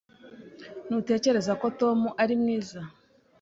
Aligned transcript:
Ntutekereza 0.87 1.53
ko 1.61 1.67
Tom 1.79 1.99
ari 2.21 2.33
mwiza? 2.41 2.79